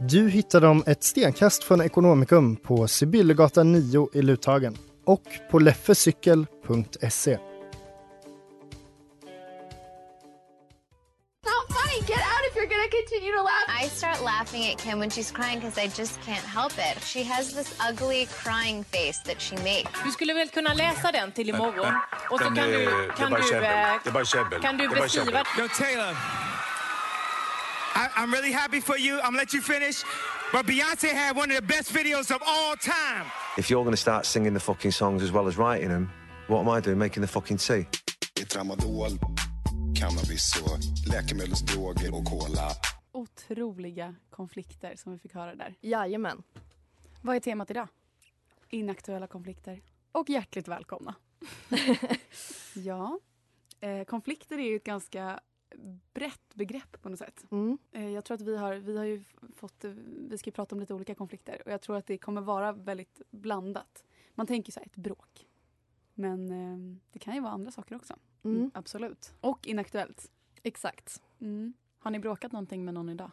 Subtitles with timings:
[0.00, 7.38] Du hittar dem ett stenkast från Ekonomikum på Sibyllegatan 9 i Luthagen och på leffecykel.se.
[11.44, 11.98] Not funny.
[12.06, 13.84] Get out if you're gonna continue to laugh.
[13.84, 17.02] I start laughing at Kim when she's crying because I just can't help it.
[17.04, 19.90] She has this ugly crying face that she makes.
[20.04, 21.94] Du skulle väl kunna läsa den till imorgon?
[22.30, 25.44] Och så Den kan du, kan bara du, eh, kan beskriva...
[25.78, 26.37] Taylor.
[27.98, 29.14] I, I'm really happy for you.
[29.16, 30.04] I'm gonna let you finish.
[30.52, 33.26] But Beyonce had one of the best videos of all time.
[33.56, 36.10] If you're to start singing the fucking songs as well as writing them,
[36.46, 36.98] what am I doing?
[36.98, 37.86] Making the fucking tea?
[38.48, 39.18] Tramadol,
[39.94, 40.78] cannabis och
[41.12, 42.70] läkemedelsdroger och cola.
[43.12, 45.74] Otroliga konflikter som vi fick höra där.
[45.80, 46.42] Jajamän.
[47.22, 47.88] Vad är temat idag?
[48.70, 49.80] Inaktuella konflikter.
[50.12, 51.14] Och hjärtligt välkomna.
[52.74, 53.18] ja,
[53.80, 55.40] eh, konflikter är ju ett ganska
[56.12, 57.44] brett begrepp på något sätt.
[57.50, 57.78] Mm.
[57.92, 59.24] Eh, jag tror att vi har, vi har ju
[59.56, 59.90] fått, eh,
[60.28, 62.72] vi ska ju prata om lite olika konflikter och jag tror att det kommer vara
[62.72, 64.04] väldigt blandat.
[64.34, 65.46] Man tänker så här, ett bråk.
[66.14, 68.14] Men eh, det kan ju vara andra saker också.
[68.42, 68.70] Mm.
[68.74, 69.32] Absolut.
[69.40, 70.30] Och inaktuellt.
[70.62, 71.22] Exakt.
[71.40, 71.72] Mm.
[71.98, 73.30] Har ni bråkat någonting med någon idag?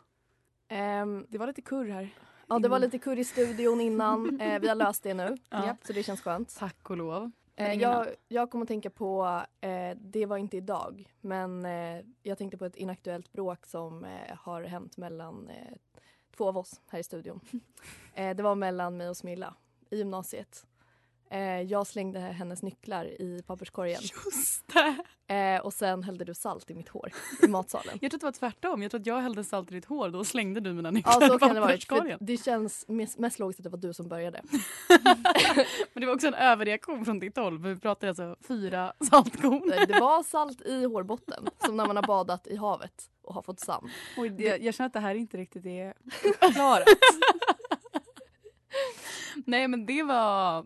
[0.67, 2.09] Ehm, det var lite kurr här.
[2.47, 4.39] Ja, det var lite kurr i studion innan.
[4.41, 5.77] Eh, vi har löst det nu, Ja.
[5.83, 6.55] Så det känns skönt.
[6.57, 7.31] Tack och lov.
[7.55, 12.37] Eh, jag, jag kommer att tänka på, eh, det var inte idag, men eh, jag
[12.37, 15.77] tänkte på ett inaktuellt bråk som eh, har hänt mellan eh,
[16.37, 17.39] två av oss här i studion.
[18.13, 19.55] eh, det var mellan mig och Smilla
[19.89, 20.65] i gymnasiet.
[21.29, 24.01] Eh, jag slängde hennes nycklar i papperskorgen.
[24.01, 24.95] Just det!
[25.27, 27.11] Eh, och sen hällde du salt i mitt hår
[27.43, 27.97] i matsalen.
[28.01, 28.81] Jag tror att det var tvärtom.
[28.81, 30.09] Jag tror att jag hällde salt i ditt hår.
[30.09, 31.55] Då slängde du mina nycklar Ja, så i kan det.
[31.55, 32.17] För papperskorgen.
[32.21, 34.41] det känns mest, mest logiskt att det var du som började.
[35.93, 37.59] Men det var också en överreaktion från ditt håll.
[37.59, 39.61] För vi pratade alltså fyra saltkorn.
[39.65, 43.41] Nej, Det var salt i hårbotten, som när man har badat i havet och har
[43.41, 43.89] fått sand.
[44.17, 45.93] Oj, det, jag känner att det här inte riktigt är
[46.39, 46.87] förklarat.
[49.45, 50.65] Nej men det var,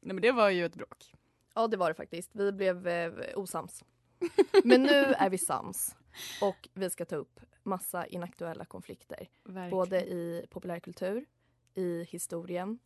[0.00, 1.12] nej, men det var ju ett bråk.
[1.54, 2.30] Ja, det var det faktiskt.
[2.34, 3.84] Vi blev eh, osams.
[4.64, 5.96] Men nu är vi sams.
[6.42, 9.28] Och vi ska ta upp massa inaktuella konflikter.
[9.44, 9.70] Verkligen.
[9.70, 11.24] Både i populärkultur,
[11.74, 12.78] i historien,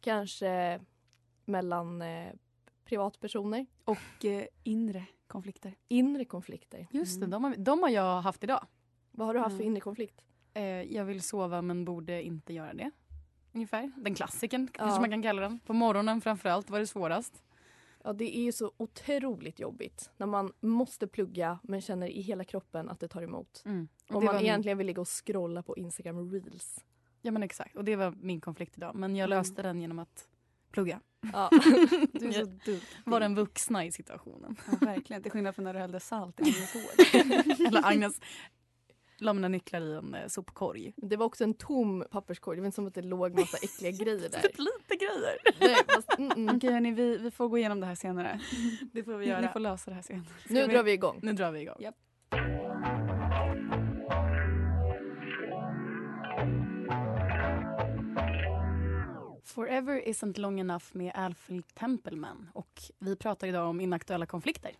[0.00, 0.80] kanske
[1.44, 2.32] mellan eh,
[2.84, 3.66] privatpersoner.
[3.84, 5.74] Och eh, inre konflikter.
[5.88, 6.86] Inre konflikter.
[6.90, 8.66] Just det, de har, de har jag haft idag.
[9.10, 9.72] Vad har du haft för Mm.
[9.72, 10.20] inre konflikt?
[10.54, 12.90] Eh, jag vill sova men borde inte göra det.
[13.58, 13.92] Ungefär.
[13.96, 15.00] Den klassiken kanske Ja.
[15.00, 15.58] man kan kalla den.
[15.60, 17.42] På morgonen framförallt var det svårast.
[18.04, 22.44] Ja, det är ju så otroligt jobbigt när man måste plugga men känner i hela
[22.44, 23.62] kroppen att det tar emot.
[23.66, 23.88] Mm.
[24.10, 26.84] Och Och man min- egentligen vill ligga och scrolla på Instagram reels.
[27.22, 27.76] Ja men exakt.
[27.76, 28.94] Och det var min konflikt idag.
[28.94, 29.38] Men jag Mm.
[29.38, 30.28] löste den genom att
[30.72, 31.00] plugga.
[31.32, 31.50] Ja.
[32.12, 32.82] Du är så duktig.
[33.04, 34.56] var den vuxna i situationen.
[34.70, 35.22] Ja, verkligen.
[35.22, 37.66] Till skillnad från när du hällde salt i Agnes hår.
[37.66, 38.20] Eller Agnes
[39.20, 40.92] la mina nycklar i en eh, sopkorg.
[40.96, 42.56] Det var också en tom papperskorg.
[42.56, 44.40] Det var inte som att det låg massa äckliga grejer där.
[44.40, 45.36] Typ lite grejer.
[45.60, 46.56] Nej, fast, mm, mm.
[46.56, 48.40] Okej hörni, vi, vi får gå igenom det här senare.
[48.92, 49.52] Det får vi Ni göra.
[49.52, 50.24] får lösa det här senare.
[50.44, 51.18] Ska Nu drar vi igång.
[51.22, 51.76] Nu drar vi igång.
[51.80, 51.94] Japp.
[59.44, 62.50] Forever isn't long enough med Alfred Templeman.
[62.54, 64.72] Och vi pratar idag om inaktuella konflikter.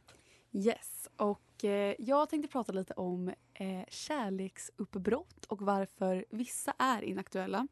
[0.52, 7.68] Yes, och eh, jag tänkte prata lite om eh, kärleksuppbrott och varför vissa är inaktuella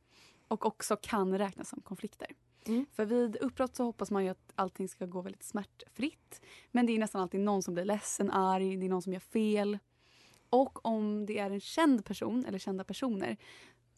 [0.48, 2.28] och också kan räknas som konflikter.
[2.66, 2.86] Mm.
[2.92, 6.40] För vid uppbrott så hoppas man ju att allting ska gå väldigt smärtfritt.
[6.70, 9.20] Men det är nästan alltid någon som blir ledsen, arg, det är någon som gör
[9.20, 9.78] fel.
[10.50, 13.36] Och om det är en känd person eller kända personer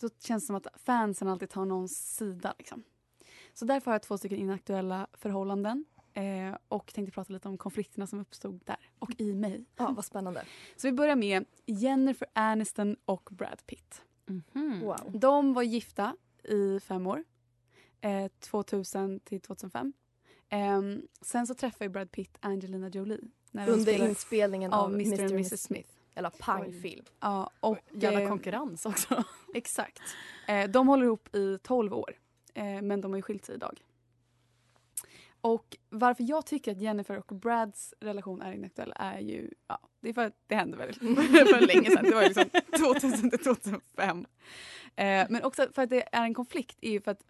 [0.00, 2.54] så känns det som att fansen alltid tar någons sida.
[2.58, 2.82] Liksom.
[3.54, 5.84] Så därför har jag två stycken inaktuella förhållanden
[6.18, 9.64] eh, och tänkte prata lite om konflikterna som uppstod där och i mig.
[9.76, 10.44] Ja, vad spännande.
[10.76, 14.02] Så vi börjar med Jennifer Aniston och Brad Pitt.
[14.82, 15.20] Wow.
[15.20, 17.24] De var gifta i fem år.
[18.00, 19.92] Eh, 2000 till 2005.
[20.48, 23.20] Ehm, sen så träffade ju Brad Pitt Angelina Jolie.
[23.52, 25.06] Under inspelningen av Mr.
[25.06, 25.22] Mr.
[25.22, 25.90] and och Mrs Smith.
[26.14, 27.04] Eller pangfilm.
[27.20, 29.24] Ja, och, Jävla eh, konkurrens också.
[29.54, 30.02] Exakt.
[30.48, 32.18] Eh, de håller ihop i 12 år.
[32.54, 33.80] Eh, men de har ju skilt sig idag.
[35.40, 39.50] Och varför jag tycker att Jennifer och Brads relation är inaktuell är ju...
[39.66, 40.94] Ja, det är för att det hände väl
[41.48, 42.04] för länge sedan.
[42.04, 44.26] Det var ju liksom 2000 till 2005.
[44.96, 47.24] Eh, men också för att det är en konflikt är ju för att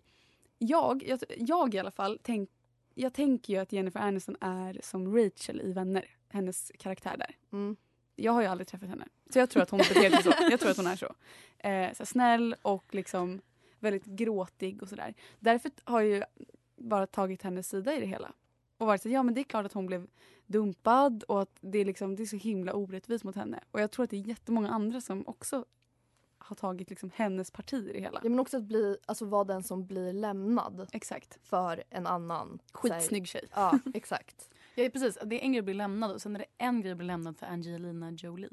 [0.58, 2.50] jag, jag, jag i alla fall, tänk,
[2.94, 6.04] jag tänker ju att Jennifer Aniston är som Rachel i Vänner.
[6.30, 7.36] Hennes karaktär där.
[7.52, 7.76] Mm.
[8.16, 9.04] Jag har ju aldrig träffat henne.
[9.30, 10.32] Så jag tror att hon beter sig så.
[10.50, 11.14] Jag tror att hon är så.
[11.58, 13.40] Eh, så snäll och liksom
[13.78, 15.14] väldigt gråtig och sådär.
[15.38, 16.22] Därför har ju
[16.78, 18.32] bara tagit hennes sida i det hela.
[18.78, 20.06] Och varit så ja men det är klart att hon blev
[20.46, 23.60] dumpad och att det är, liksom, det är så himla orättvist mot henne.
[23.70, 25.64] Och jag tror att det är jättemånga andra som också
[26.38, 28.20] har tagit liksom hennes parti i det hela.
[28.22, 30.88] Ja, men också att bli, alltså vara den som blir lämnad.
[30.92, 31.38] Exakt.
[31.42, 32.58] För en annan.
[32.72, 33.48] Skitsnygg tjej.
[33.54, 34.50] Ja, exakt.
[34.74, 35.18] Ja, precis.
[35.24, 37.06] Det är en grej att bli lämnad och sen är det en grej att bli
[37.06, 38.50] lämnad för Angelina Jolie.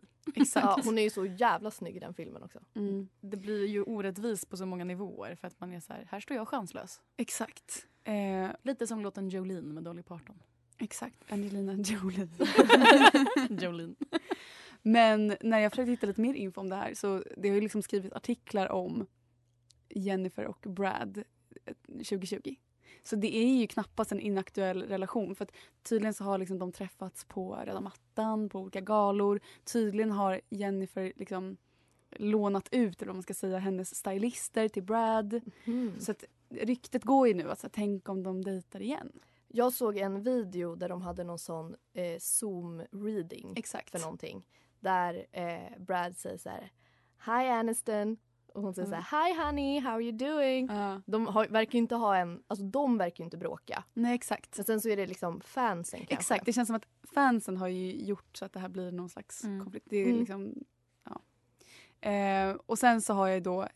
[0.56, 2.60] Ja, hon är ju så jävla snygg i den filmen också.
[2.74, 3.10] Mm.
[3.22, 6.20] Det blir ju orättvist på så många nivåer för att man är så här, här
[6.20, 7.02] står jag chanslös.
[7.18, 7.88] Exakt.
[8.06, 10.36] Eh, Lite som låten Jolene med Dolly Parton.
[10.78, 12.28] Exakt, Angelina Jolie.
[13.62, 13.96] Jolene.
[14.82, 17.62] Men när jag försökte hitta lite mer info om det här så det har ju
[17.62, 19.08] liksom skrivit artiklar om
[19.90, 21.24] Jennifer och Brad
[21.66, 22.56] eh, 2020.
[23.04, 25.36] Så det är ju knappast en inaktuell relation.
[25.36, 25.48] För
[25.84, 29.40] tydligen så har liksom de träffats på röda mattan, på olika galor.
[29.64, 31.58] Tydligen har Jennifer liksom
[32.12, 35.42] lånat ut, eller vad man ska säga, hennes stylister till Brad.
[35.66, 36.00] Mm.
[36.00, 39.12] Så att ryktet går ju nu att så här, tänk om de dejtar igen.
[39.48, 43.56] Jag såg en video där de hade någon sån eh, zoom-reading
[43.92, 44.48] för någonting.
[44.80, 46.72] Där eh, Brad säger så här
[47.26, 48.18] Hi Aniston.
[48.54, 49.02] Och hon säger Mm.
[49.04, 50.70] så här Hi honey, how are you doing?
[51.06, 53.84] De har, verkar inte ha en, alltså de verkar ju inte bråka.
[53.94, 54.58] Nej exakt.
[54.58, 56.14] Men sen så är det liksom fansen kanske.
[56.16, 59.10] Exakt, det känns som att fansen har ju gjort så att det här blir någon
[59.10, 59.88] slags konflikt.
[59.90, 60.20] Det är Mm.
[60.20, 60.54] liksom,
[61.04, 61.22] ja.
[62.10, 63.68] eh, och sen så har jag då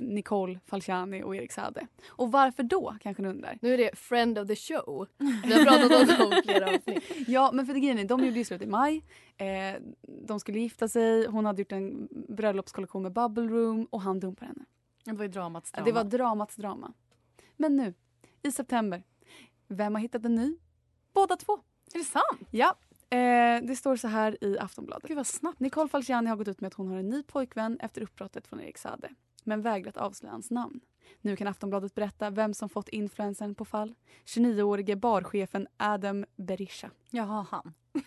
[0.00, 1.86] Nicole Falciani och Erik Sade.
[2.08, 3.58] Och varför då kanske ni undrar?
[3.62, 5.06] Nu är det friend of the show.
[5.18, 7.02] Vi har pratat om dem flera avsnitt.
[7.26, 9.04] Ja men för grejen är, de gjorde ju slut i maj.
[9.36, 9.46] Eh,
[10.26, 14.46] de skulle gifta sig, hon hade gjort en bröllopskollektion med Bubble Room och han dumpar
[14.46, 14.64] henne.
[15.04, 15.84] Det var ju dramats drama.
[15.84, 16.92] Det var dramats drama.
[17.56, 17.94] Men nu,
[18.42, 19.02] i september,
[19.68, 20.56] vem har hittat en ny?
[21.12, 21.52] Båda två.
[21.94, 22.48] Är det sant?
[22.50, 22.76] Ja.
[23.10, 25.08] Eh, det står så här i Aftonbladet.
[25.08, 25.60] Gud vad snabbt.
[25.60, 28.60] Nicole Falciani har gått ut med att hon har en ny pojkvän efter uppbrottet från
[28.60, 29.08] Erik Sade
[29.46, 30.80] men vägrat avslöja hans namn.
[31.20, 33.94] Nu kan Aftonbladet berätta vem som fått influensen på fall.
[34.24, 36.90] 29-årige barchefen Adam Berisha.
[37.10, 37.74] Jaha, han.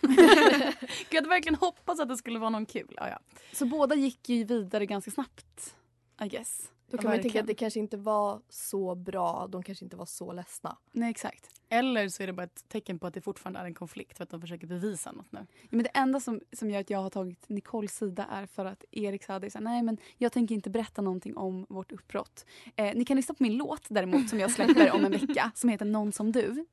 [1.10, 2.94] Jag hade verkligen hoppats att det skulle vara någon kul.
[2.96, 3.20] Ja, ja.
[3.54, 5.76] Så båda gick ju vidare ganska snabbt,
[6.24, 6.72] I guess.
[6.92, 9.48] Då kan man ju tänka att det kanske inte var så bra.
[9.50, 10.78] De kanske inte var så ledsna.
[10.92, 11.50] Nej, exakt.
[11.70, 14.24] Eller så är det bara ett tecken på att det fortfarande är en konflikt för
[14.24, 15.46] att de försöker bevisa något nu.
[15.62, 18.66] Ja, men det enda som, som gör att jag har tagit Nicoles sida är för
[18.66, 22.46] att Erik sa nej men jag tänker inte berätta någonting om vårt uppbrott.
[22.76, 25.70] Eh, ni kan lyssna på min låt däremot som jag släpper om en vecka som
[25.70, 26.66] heter Någon som du.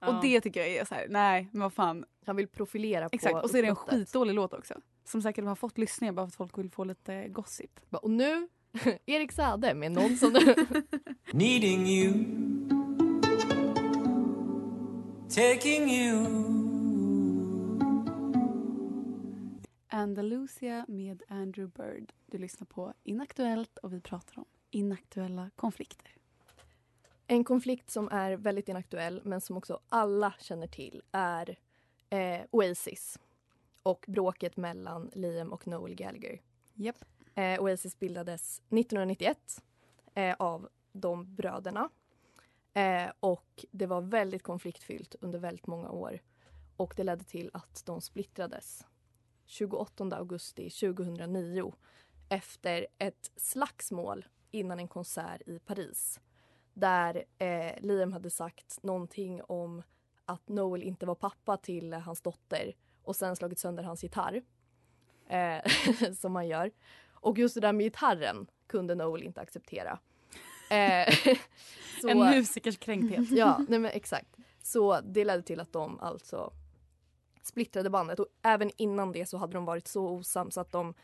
[0.00, 0.08] Ja.
[0.08, 2.04] Och det tycker jag är så här, nej men vad fan.
[2.26, 4.74] Han vill profilera på Exakt, och så är det en skitdålig låt också.
[5.04, 7.80] Som säkert har fått lyssningar bara för att folk vill få lite gossip.
[7.90, 8.48] Och nu,
[9.06, 10.32] Erik Sade med någon som...
[11.32, 12.12] Needing you,
[15.28, 16.26] taking you.
[19.88, 22.12] Andalusia med Andrew Bird.
[22.26, 26.10] Du lyssnar på Inaktuellt och vi pratar om inaktuella konflikter.
[27.26, 31.58] En konflikt som är väldigt inaktuell men som också alla känner till är
[32.10, 33.18] eh, Oasis
[33.82, 36.40] och bråket mellan Liam och Noel Gallagher.
[36.76, 37.04] Yep.
[37.34, 39.62] Eh, Oasis bildades 1991
[40.14, 41.88] eh, av de bröderna.
[42.74, 46.20] Eh, och det var väldigt konfliktfyllt under väldigt många år.
[46.76, 48.86] Och det ledde till att de splittrades
[49.46, 51.74] 28 augusti 2009
[52.28, 56.20] efter ett slagsmål innan en konsert i Paris.
[56.74, 59.82] Där eh, Liam hade sagt någonting om
[60.24, 62.72] att Noel inte var pappa till hans dotter
[63.02, 64.42] och sen slagit sönder hans gitarr.
[65.26, 65.62] Eh,
[66.14, 66.70] som man gör.
[67.24, 69.98] Och just det där med gitarren kunde Noel inte acceptera.
[70.70, 71.14] Eh,
[72.00, 73.30] så- En musikers kränkthet.
[73.30, 74.36] Ja, nej men exakt.
[74.62, 76.52] Så det ledde till att de alltså
[77.42, 80.94] splittrade bandet och även innan det så hade de varit så osams att de,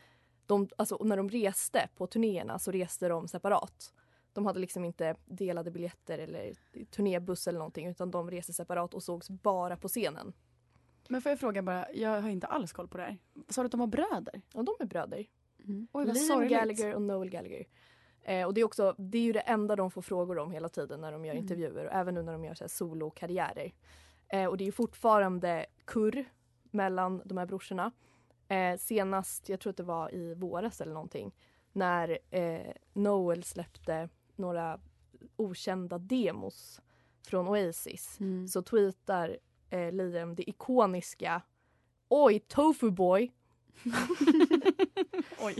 [0.45, 3.93] de alltså när de reste på turnéerna så reste de separat.
[4.33, 6.53] De hade liksom inte delade biljetter eller
[6.91, 10.33] turnébuss eller någonting utan de reste separat och sågs bara på scenen.
[11.07, 13.17] Men får jag fråga bara, jag har inte alls koll på det här.
[13.49, 14.41] Sa du att de var bröder?
[14.53, 15.25] Ja, de är bröder.
[15.67, 16.51] Oj, vad Liam sorgligt.
[16.51, 17.65] Gallagher och Noel Gallagher.
[18.23, 20.69] Eh, och det är, också, det är ju det enda de får frågor om hela
[20.69, 21.43] tiden när de gör Mm.
[21.43, 23.73] intervjuer och även nu när de gör solokarriärer.
[24.27, 26.25] Eh, och det är fortfarande kurr
[26.71, 27.91] mellan de här brorsorna.
[28.47, 31.35] Eh, senast, jag tror att det var i våras eller någonting,
[31.71, 34.79] när eh, Noel släppte några
[35.35, 36.81] okända demos
[37.27, 38.47] från Oasis Mm.
[38.47, 39.37] så tweetar
[39.69, 41.41] eh, Liam det ikoniska
[42.09, 43.31] Oj, tofu boy!
[45.39, 45.55] Oj.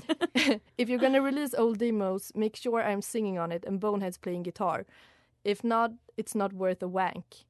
[0.77, 4.43] If you're gonna release old demos, make sure I'm singing on it and Bonehead's playing
[4.43, 4.85] guitar.
[5.43, 7.45] If not, it's not worth a wank.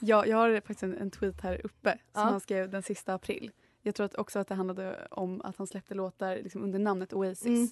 [0.00, 2.20] Ja, jag har faktiskt en, en tweet här uppe som Ja.
[2.20, 3.50] han skrev den sista april.
[3.82, 7.12] Jag tror att också att det handlade om att han släppte låtar liksom under namnet
[7.12, 7.46] Oasis.
[7.46, 7.68] Mm.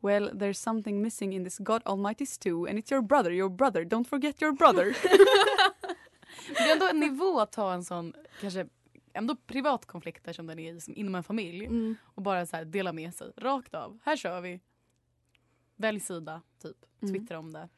[0.00, 3.84] Well, there's something missing in this God Almighty stew and it's your brother, your brother,
[3.84, 4.84] don't forget your brother.
[6.48, 8.66] Men det är ändå en nivå att ta en sån kanske
[9.14, 11.94] ändå privat konflikt där som den är liksom inom en familj Mm.
[12.04, 13.98] och bara så här dela med sig rakt av.
[14.04, 14.60] Här kör vi.
[15.76, 16.86] Välj sida, typ.
[17.02, 17.14] Mm.
[17.14, 17.68] Twittra om det.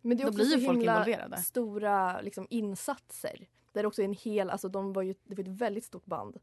[0.00, 1.36] Men det är Då också blir så ju folk involverade.
[1.36, 3.46] stora liksom, insatser.
[3.72, 6.06] Där det också är en hel, alltså de var ju, det var ett väldigt stort
[6.06, 6.36] band.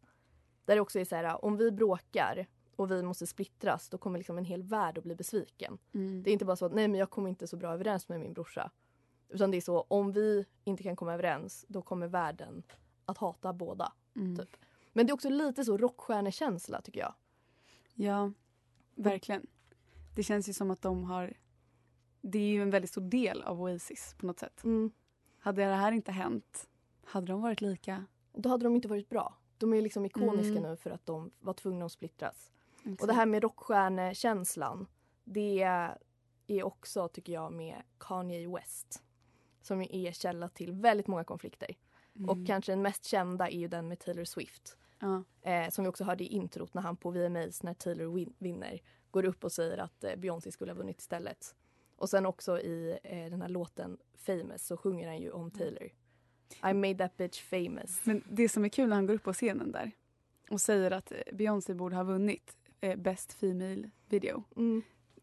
[0.65, 4.17] Där det också är så här, om vi bråkar och vi måste splittras då kommer
[4.19, 5.77] liksom en hel värld att bli besviken.
[5.93, 6.23] Mm.
[6.23, 8.19] Det är inte bara så att nej men jag kommer inte så bra överens med
[8.19, 8.71] min brorsa.
[9.29, 12.63] Utan det är så om vi inte kan komma överens då kommer världen
[13.05, 13.93] att hata båda.
[14.15, 14.35] Mm.
[14.37, 14.57] Typ.
[14.93, 17.13] Men det är också lite så rockstjärnekänsla tycker jag.
[17.93, 18.31] Ja,
[18.95, 19.47] verkligen.
[20.15, 21.33] Det känns ju som att de har...
[22.21, 24.63] Det är ju en väldigt stor del av Oasis på något sätt.
[24.63, 24.91] Mm.
[25.39, 26.69] Hade det här inte hänt,
[27.03, 28.05] hade de varit lika?
[28.33, 29.37] Då hade de inte varit bra.
[29.57, 30.63] De är liksom ikoniska Mm.
[30.63, 32.51] nu för att de var tvungna att splittras.
[32.83, 33.01] Exakt.
[33.01, 34.87] Och det här med rockstjärnekänslan,
[35.23, 35.61] det
[36.47, 39.03] är också tycker jag med Kanye West.
[39.61, 41.75] Som är källa till väldigt många konflikter.
[42.15, 42.29] Mm.
[42.29, 44.77] Och kanske den mest kända är ju den med Taylor Swift.
[44.99, 45.23] Ja.
[45.41, 48.79] Eh, som vi också hörde i introt när han på VMAs när Taylor win- vinner
[49.11, 51.55] går upp och säger att eh, Beyoncé skulle ha vunnit istället.
[51.95, 55.89] Och sen också i eh, den här låten Famous så sjunger han ju om Taylor.
[56.69, 58.01] I made that bitch famous.
[58.03, 59.91] Men det som är kul när han går upp på scenen där
[60.49, 64.43] och säger att eh, Beyoncé borde ha vunnit eh, Best Female Video.
[64.55, 64.81] Mm.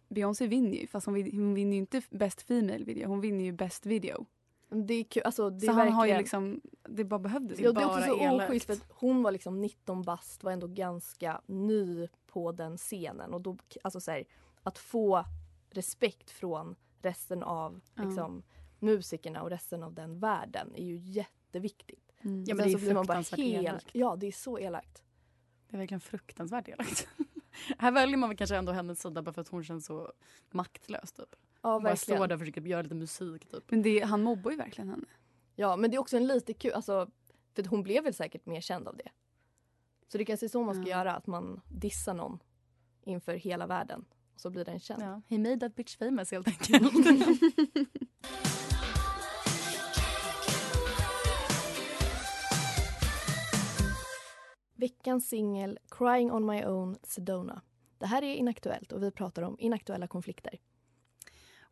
[0.09, 3.53] Beyoncé vinner ju, fast hon, hon vinner ju inte Best Female Video, hon vinner ju
[3.53, 4.27] Best Video.
[4.71, 7.61] Det är kul, alltså det så är han har ju verkligen- liksom, det bara behövdes
[7.61, 10.67] Ja, det är också så oschysst för att hon var liksom 19 bast, var ändå
[10.67, 13.35] ganska ny på den scenen.
[13.35, 14.25] Och då, alltså så här,
[14.63, 15.25] att få
[15.71, 18.03] respekt från resten av Ja.
[18.03, 18.43] liksom,
[18.79, 22.13] musikerna och resten av den världen är ju jätteviktigt.
[22.21, 22.45] Mm.
[22.47, 23.39] Ja, men det är så blir man bara helt...
[23.39, 23.89] elakt.
[23.93, 25.03] Ja, det är så elakt.
[25.69, 27.09] Det är verkligen fruktansvärt elakt.
[27.79, 30.13] Här väljer man väl kanske ändå hennes sida bara för att hon känns så
[30.51, 31.37] maktlös typ.
[31.63, 33.71] Ja, bara står där och försöker göra lite musik typ.
[33.71, 35.07] Men det, han mobbar ju verkligen henne.
[35.57, 37.11] Ja, men det är också en lite kul, alltså,
[37.55, 39.09] för att hon blev väl säkert mer känd av det.
[40.09, 40.99] Så det kanske är så man ska Ja.
[40.99, 42.39] göra, att man dissar någon
[43.03, 44.05] inför hela världen.
[44.35, 45.03] Och så blir den känd.
[45.03, 46.93] Ja, he made that bitch famous helt enkelt.
[54.75, 57.63] Veckans singel Crying on my own Sedona.
[57.99, 60.59] Det här är inaktuellt och vi pratar om inaktuella konflikter.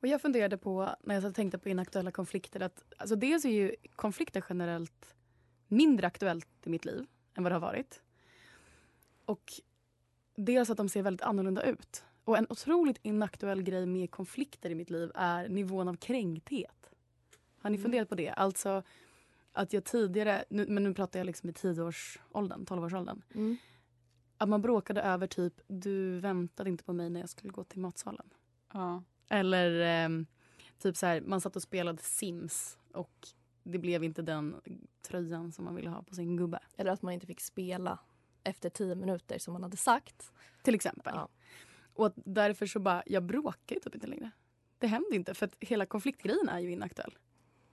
[0.00, 3.74] Och jag funderade på, när jag tänkte på inaktuella konflikter, att alltså dels är ju
[3.96, 5.14] konflikter generellt
[5.68, 8.02] mindre aktuellt i mitt liv än vad det har varit.
[9.24, 9.52] Och
[10.36, 12.04] dels att de ser väldigt annorlunda ut.
[12.24, 16.90] Och en otroligt inaktuell grej med konflikter i mitt liv är nivån av kränkthet.
[17.58, 17.82] Har ni Mm.
[17.82, 18.30] funderat på det?
[18.30, 18.82] Alltså
[19.52, 23.22] att jag tidigare, nu, men nu pratar jag liksom i 10-årsåldern, 12-årsåldern.
[23.34, 23.56] Mm.
[24.38, 27.80] Att man bråkade över typ, du väntade inte på mig när jag skulle gå till
[27.80, 28.30] matsalen.
[28.72, 29.02] Ja.
[29.28, 30.26] Eller ehm,
[30.78, 33.28] typ så här, man satt och spelade Sims och
[33.62, 34.56] det blev inte den
[35.02, 36.58] tröjan som man ville ha på sin gubbe.
[36.76, 37.98] Eller att man inte fick spela
[38.44, 40.32] efter tio minuter som man hade sagt.
[40.62, 41.18] Till exempel.
[41.94, 44.30] Och att därför så bara, jag bråkar ju typ inte längre.
[44.78, 47.18] Det händer inte för att hela konfliktgrejen är ju inaktuell.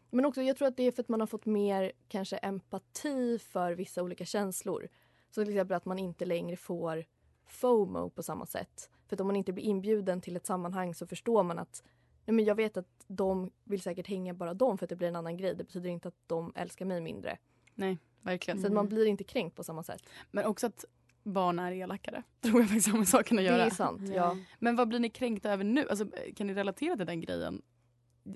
[0.10, 3.40] Men också, jag tror att det är för att man har fått mer kanske empati
[3.40, 4.88] för vissa olika känslor.
[5.32, 7.06] Så till exempel att man inte längre får
[7.48, 8.90] FOMO på samma sätt.
[9.08, 11.84] För att om man inte blir inbjuden till ett sammanhang så förstår man att
[12.26, 15.08] nej men jag vet att de vill säkert hänga bara dem för att det blir
[15.08, 15.56] en annan grej.
[15.56, 17.38] Det betyder inte att de älskar mig mindre.
[17.76, 18.62] Nej, verkligen.
[18.62, 20.10] Så att man blir inte kränkt på samma sätt.
[20.32, 20.86] Men också att
[21.24, 22.24] barn är elakare.
[22.42, 23.66] Tror jag faktiskt har med saken att Det göra.
[23.66, 24.38] är sant, ja.
[24.60, 25.88] Men vad blir ni kränkta över nu?
[25.90, 27.62] Alltså, kan ni relatera till den grejen?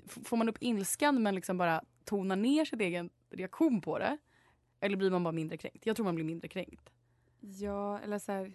[0.06, 4.18] F- Får man upp ilskan men liksom bara tonar ner sin egen reaktion på det?
[4.80, 5.86] Eller blir man bara mindre kränkt?
[5.86, 6.90] Jag tror man blir mindre kränkt.
[7.40, 8.52] Ja, eller så här.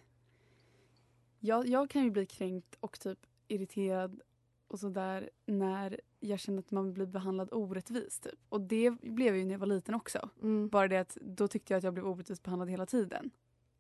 [1.46, 4.22] Jag, jag kan ju bli kränkt och typ irriterad
[4.68, 8.24] och sådär när jag känner att man blir behandlad orättvist.
[8.24, 8.40] Typ.
[8.50, 10.30] Och det blev jag ju när jag var liten också.
[10.42, 10.70] Mm.
[10.70, 13.32] Bara det att då tyckte jag att jag blev orättvist behandlad hela tiden.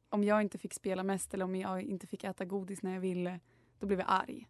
[0.10, 3.02] Om jag inte fick spela mest eller om jag inte fick äta godis när jag
[3.02, 3.40] ville,
[3.80, 4.48] då blev jag arg.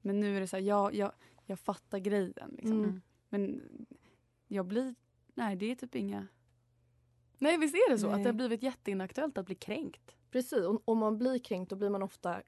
[0.00, 1.12] Men nu är det så här, jag, jag,
[1.44, 2.54] jag fattar grejen.
[2.58, 2.84] Liksom.
[2.84, 3.00] Mm.
[3.28, 3.62] Men
[4.48, 4.94] jag blir,
[5.34, 6.26] nej det är typ inga...
[7.38, 8.06] Nej visst är det så?
[8.06, 8.16] Nej.
[8.16, 10.16] Att det har blivit jätteinaktuellt att bli kränkt.
[10.30, 12.42] Precis, och om man blir kränkt då blir man ofta,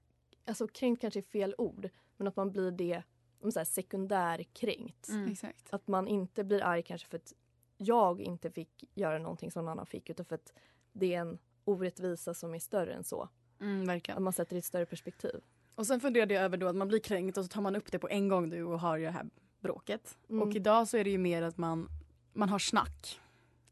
[0.46, 3.02] alltså kränkt kanske är fel ord, men att man blir det
[3.40, 5.08] om så här, sekundärkränkt.
[5.30, 5.74] Exakt.
[5.74, 7.32] Att man inte blir arg kanske för att
[7.76, 10.52] jag inte fick göra någonting som någon annan fick utan för att
[10.92, 13.28] det är en orättvisa som är större än så.
[13.60, 14.16] Mm, verkligen.
[14.16, 15.40] Att man sätter det i ett större perspektiv.
[15.74, 17.92] Och sen funderade jag över då att man blir kränkt och så tar man upp
[17.92, 19.26] det på en gång du och har det här
[19.60, 20.18] bråket.
[20.28, 20.42] Mm.
[20.42, 21.88] Och idag så är det ju mer att man,
[22.32, 23.20] man har snack.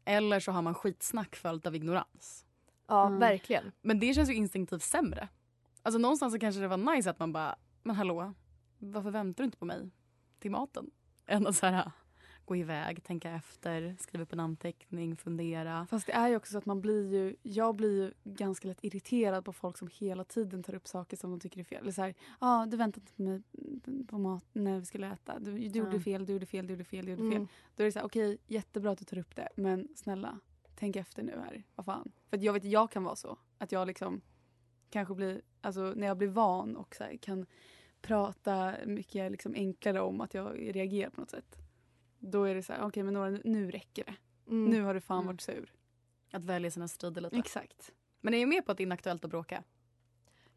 [0.05, 2.45] Eller så har man skitsnack följt av ignorans.
[2.87, 3.71] Ja, verkligen.
[3.81, 5.27] Men det känns ju instinktivt sämre.
[5.83, 8.33] Alltså någonstans så kanske det var nice att man bara, men hallå,
[8.79, 9.89] varför väntar du inte på mig
[10.39, 10.91] till maten?
[11.25, 11.91] Än att så här,
[12.45, 15.87] gå iväg, tänka efter, skriva upp en anteckning, fundera.
[15.89, 18.83] Fast det är ju också så att man blir ju, jag blir ju ganska lätt
[18.83, 21.81] irriterad på folk som hela tiden tar upp saker som de tycker är fel.
[21.81, 23.41] Eller så här, ah, du väntade inte på mig
[24.07, 25.39] på mat när vi skulle äta.
[25.39, 25.99] Du, du gjorde Ja.
[26.03, 27.33] fel, du gjorde fel, du gjorde fel, du gjorde Mm.
[27.33, 27.47] fel.
[27.75, 30.39] Då är det så här, okej jättebra att du tar upp det men snälla
[30.75, 31.63] tänk efter nu här.
[31.75, 32.11] Vad fan.
[32.29, 33.37] För att jag vet jag kan vara så.
[33.57, 34.21] Att jag liksom
[34.93, 37.45] kanske blir, alltså när jag blir van och så här, kan
[38.01, 41.57] prata mycket liksom enklare om att jag reagerar på något sätt.
[42.19, 44.15] Då är det så här, okej men Nora nu, räcker det.
[44.51, 44.69] Mm.
[44.69, 45.73] Nu har du fan varit sur.
[46.31, 47.37] Att välja sina strider lite.
[47.37, 47.91] Exakt.
[48.21, 49.63] Men är jag med på att det är inaktuellt att bråka?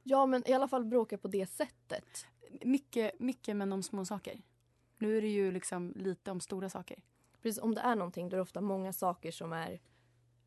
[0.03, 2.27] Ja, men i alla fall bråka på det sättet.
[2.63, 4.43] Mycket, mycket men om små saker.
[4.99, 7.03] Nu är det ju liksom lite om stora saker.
[7.43, 9.81] Precis, om det är någonting då är det ofta många saker som är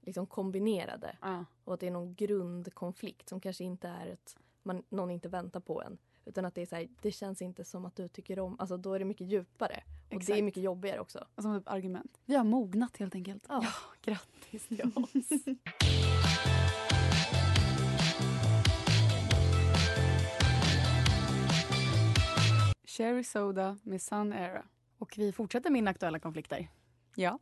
[0.02, 1.18] liksom kombinerade.
[1.64, 5.60] Och att det är någon grundkonflikt som kanske inte är att man, någon inte väntar
[5.60, 5.98] på en.
[6.26, 8.78] Utan att det är så här, det känns inte som att du tycker om, alltså
[8.78, 9.84] då är det mycket djupare.
[9.86, 10.44] Och det är Exakt.
[10.44, 11.28] mycket jobbigare också.
[11.36, 12.20] Och som ett argument.
[12.26, 13.46] Vi har mognat helt enkelt.
[13.50, 13.66] Ja,
[14.02, 15.46] grattis till oss.
[22.84, 24.66] Cherry Soda med Sun Era.
[24.98, 26.70] Och vi fortsätter med inaktuella konflikter.
[27.16, 27.40] Ja.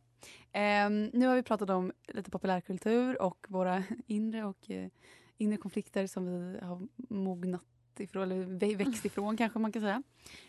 [0.52, 4.88] Ehm, nu har vi pratat om lite populärkultur och våra inre och eh,
[5.36, 7.64] inre konflikter som vi har mognat
[7.98, 10.02] ifrån, eller vä- växt ifrån kanske man kan säga.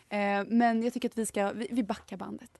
[0.08, 2.50] Ehm, men jag tycker att vi ska, vi, vi backar bandet.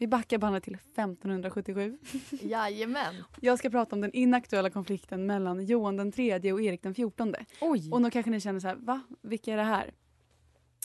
[0.00, 1.98] Vi backar bandet till 1577.
[2.30, 3.14] Jajamän.
[3.40, 7.44] Jag ska prata om den inaktuella konflikten mellan Johan den tredje och Erik den fjortonde.
[7.60, 7.90] Oj!
[7.92, 9.00] Och då kanske ni känner så här, va?
[9.22, 9.90] Vilka är det här?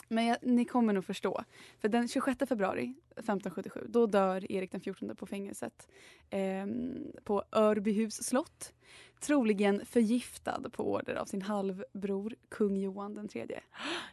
[0.08, 1.44] Men jag, ni kommer nog förstå.
[1.80, 2.84] För den 26 februari
[3.16, 5.88] 1577 då dör Erik den fjortonde på fängelset
[6.30, 8.74] ehm, på Örbyhus slott.
[9.20, 13.60] Troligen förgiftad på order av sin halvbror kung Johan den tredje.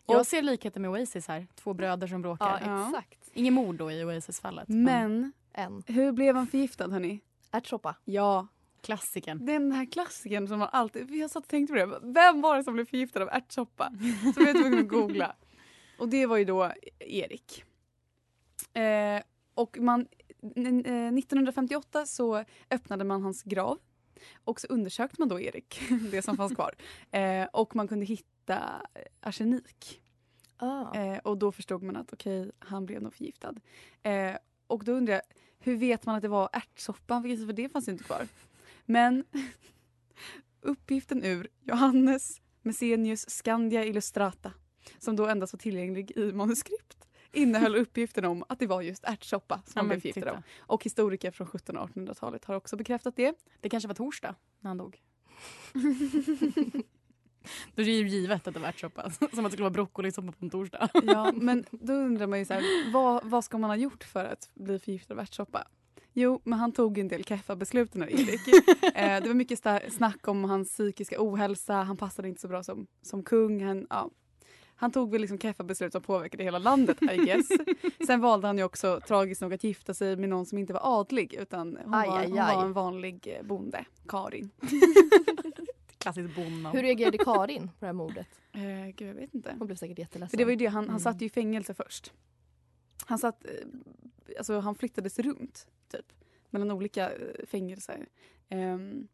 [0.07, 1.47] Jag ser likheter med Oasis här.
[1.55, 2.63] Två bröder som bråkar.
[2.67, 3.31] Ja, exakt.
[3.33, 4.69] Ingen mord då i Oasis-fallet.
[4.69, 5.83] Men En.
[5.87, 7.21] hur blev han förgiftad hörni?
[7.51, 7.97] Ärtsoppa.
[8.05, 8.47] Ja,
[8.83, 9.47] Klassikern.
[9.47, 11.11] den här klassikern som man alltid...
[11.11, 11.99] Jag satt och tänkte på det.
[12.03, 13.93] Vem var det som blev förgiftad av ärtsoppa?
[14.35, 15.35] Så jag var tvungen att googla.
[16.01, 17.65] Och det var ju då Erik.
[18.73, 19.23] Eh,
[19.55, 20.07] och man,
[20.57, 23.79] n- eh, 1958 så öppnade man hans grav.
[24.45, 26.75] Och så undersökte man då Erik, det som fanns kvar.
[27.11, 28.83] Eh, och man kunde hitta
[29.21, 30.01] arsenik.
[30.57, 30.95] Ah.
[30.95, 33.55] Eh, och då förstod man att okej, han blev nog förgiftad.
[34.03, 34.37] Eh,
[34.67, 35.23] och då undrar jag,
[35.59, 37.23] hur vet man att det var ärtsoppan?
[37.23, 38.29] För för det fanns ju inte kvar.
[38.85, 39.25] Men
[40.61, 44.53] uppgiften ur Johannes Messenius Scandia Illustrata,
[44.99, 49.55] som då endast var tillgänglig i manuskript, innehöll uppgiften om att det var just ärtsoppa
[49.55, 50.43] som Ja, han blev förgiftad av.
[50.59, 53.35] Och historiker från 1700 och 1800-talet har också bekräftat det.
[53.61, 55.01] Det kanske var torsdag när han dog.
[57.75, 59.11] Då är det ju givet att det var ärtsoppa.
[59.11, 60.89] Som att det skulle vara broccolisoppa på en torsdag.
[61.03, 64.25] Ja, men då undrar man ju så här, vad, vad ska man ha gjort för
[64.25, 65.67] att bli förgiftad av ärtsoppa?
[66.13, 68.49] Jo, men han tog en del keffa-beslut när Erik.
[68.95, 69.59] eh, det var mycket
[69.93, 73.65] snack om hans psykiska ohälsa, han passade inte så bra som, som kung.
[73.65, 74.11] Han, ja.
[74.81, 77.49] Han tog väl liksom keffa-beslut som påverkade hela landet, I guess.
[78.07, 81.01] Sen valde han ju också tragiskt nog att gifta sig med någon som inte var
[81.01, 82.57] adlig utan hon, Aj, var, aj, hon aj.
[82.57, 84.51] var en vanlig eh, bonde, Karin.
[85.99, 86.77] Klassiskt bondnamn.
[86.77, 88.27] Hur reagerade Karin på det här mordet?
[88.53, 89.55] Eh, gud, jag vet inte.
[89.59, 90.31] Hon blev säkert jätteledsen.
[90.31, 91.01] För det var ju det, han, han Mm.
[91.01, 92.13] satt ju i fängelse först.
[93.07, 93.51] Han satt, eh,
[94.39, 96.13] alltså han flyttades runt typ
[96.51, 98.07] mellan olika eh, fängelser.
[98.49, 99.09] Ehm,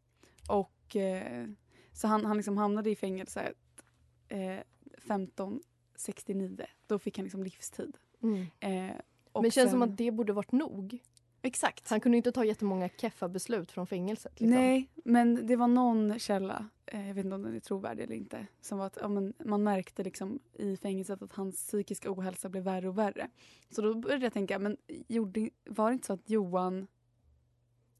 [0.49, 1.47] och eh,
[1.93, 3.53] så han, han liksom hamnade i fängelse
[4.29, 4.59] eh,
[5.07, 6.67] 1569.
[6.87, 7.97] Då fick han liksom livstid.
[8.23, 8.41] Mm.
[8.41, 10.99] Eh, Men det känns sen- som att det borde varit nog.
[11.43, 11.89] Exakt.
[11.91, 14.41] Han kunde inte ta jättemånga keffa-beslut från fängelset.
[14.41, 14.51] Liksom.
[14.61, 18.15] Nej, men det var någon källa, eh, jag vet inte om den är trovärdig eller
[18.17, 22.63] inte, som var att ja, man märkte liksom i fängelset att hans psykiska ohälsa blev
[22.65, 23.29] värre och värre.
[23.71, 24.77] Så då började jag tänka, men
[25.09, 26.87] gjorde, var det inte så att Johan,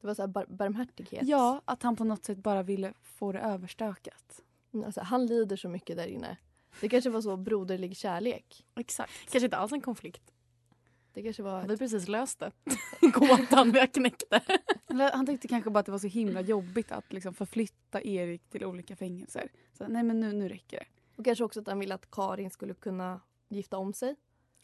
[0.01, 1.27] Det var så här bar- barmhärtighet.
[1.27, 4.41] ja, att han på något sätt bara ville få det överstökat?
[4.73, 6.37] Mm, Alltså, han lider så mycket där inne.
[6.81, 8.65] Det kanske var så broderlig kärlek.
[8.75, 9.11] Exakt.
[9.31, 10.33] Kanske inte alls en konflikt.
[11.13, 11.67] Det kanske var...
[11.67, 12.51] Vi precis löst det?
[13.13, 15.11] Gåtan vi har knäckt det.
[15.13, 18.65] Han tyckte kanske bara att det var så himla jobbigt att liksom förflytta Erik till
[18.65, 19.49] olika fängelser.
[19.73, 20.85] Så, nej men nu, nu räcker det.
[21.17, 24.15] Och kanske också att han ville att Karin skulle kunna gifta om sig.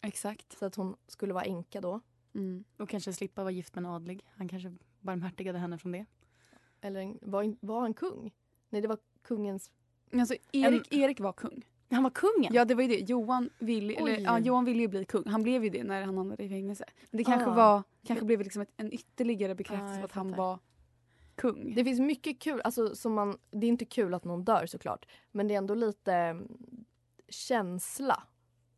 [0.02, 0.58] Exakt.
[0.58, 2.02] Så att hon skulle vara änka då.
[2.36, 2.64] Mm.
[2.78, 4.26] Och kanske slippa vara gift med en adlig.
[4.36, 6.06] Han kanske barmhärtigade henne från det.
[6.82, 8.34] Eller en- var, var han kung?
[8.70, 9.72] Nej, det var kungens...
[10.14, 11.66] Alltså, Erik, Erik var kung.
[11.90, 12.54] Han var kungen?
[12.54, 13.00] Ja, det var ju det.
[13.00, 15.24] Johan ville, eller, ja, Johan ville ju bli kung.
[15.28, 16.86] Han blev ju det när han hamnade i fängelse.
[17.12, 17.56] Men det kanske Ah.
[17.56, 20.60] var kanske blev liksom ett, en ytterligare bekräftelse Ah, på att han var
[21.36, 21.76] kung.
[21.76, 22.62] Det finns mycket kul.
[22.64, 25.06] Alltså, som man, det är inte kul att någon dör såklart.
[25.32, 26.48] Men det är ändå lite mm,
[27.30, 28.24] känsla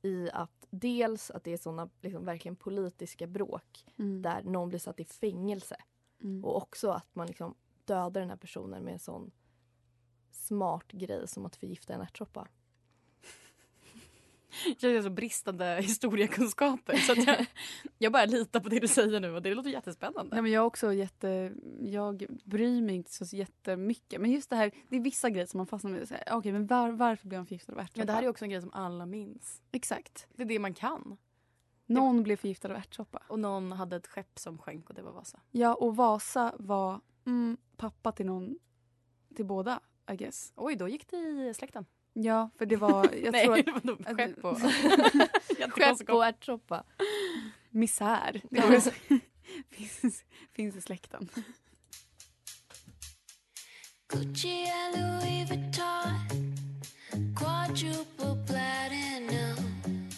[0.01, 4.21] i att dels att det är såna liksom, verkligen politiska bråk Mm.
[4.21, 5.75] där någon blir satt i fängelse.
[6.23, 6.45] Mm.
[6.45, 9.31] Och också att man liksom dödar den här personen med en sån
[10.31, 12.47] smart grej som att förgifta en ärtsoppa.
[14.65, 16.97] Jag känner så bristande historiekunskaper.
[16.97, 17.45] Så jag,
[17.97, 20.35] jag bara litar på det du säger nu och det låter jättespännande.
[20.35, 21.53] Nej, men jag också jätte...
[21.81, 24.21] Jag bryr mig inte så jättemycket.
[24.21, 26.23] Men just det här, det är vissa grejer som man fastnar med.
[26.31, 28.01] Okej, men var, varför blev han förgiftad av ärtsoppa?
[28.01, 29.61] Ja, det här är också en grej som alla minns.
[29.71, 30.27] Exakt.
[30.35, 31.17] Det är det man kan.
[31.85, 33.21] Någon blev förgiftad av ärtsoppa.
[33.27, 35.39] Och någon hade ett skepp som sjönk och det var Vasa.
[35.51, 38.59] Ja, och Vasa var mm, pappa till någon...
[39.35, 39.79] Till båda,
[40.11, 40.53] I guess.
[40.55, 41.85] Oj, då gick det i släkten.
[42.17, 43.13] Ja, för det var...
[43.23, 44.05] Jag Nej, tror att, det var nog
[45.73, 46.83] skepp och ärtsoppa.
[47.69, 48.41] Misär.
[48.49, 49.17] Det Ja.
[49.69, 50.23] finns,
[50.53, 51.29] finns i släkten.
[54.07, 56.55] Gucci and Louis Vuitton,
[57.35, 60.09] quadruple platinum.